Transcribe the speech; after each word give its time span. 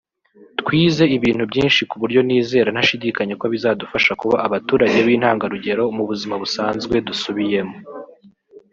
twize 0.59 1.03
ibintu 1.17 1.43
byinshi 1.51 1.81
ku 1.89 1.95
buryo 2.01 2.19
nizera 2.27 2.69
ntashidikanya 2.71 3.33
ko 3.41 3.45
bizadufasha 3.53 4.11
kuba 4.21 4.35
abaturage 4.47 4.97
b’intangarugero 5.05 5.83
mu 5.95 6.03
buzima 6.09 6.35
busanzwe 6.41 6.95
dusubiyemo” 7.07 7.75